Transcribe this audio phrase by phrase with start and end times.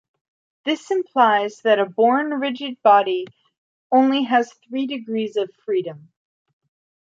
[0.65, 3.27] This implies that a Born rigid body
[3.91, 6.09] only has three degrees of freedom.